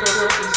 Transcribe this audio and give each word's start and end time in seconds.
girl, 0.00 0.14
girl, 0.14 0.28
girl. 0.28 0.49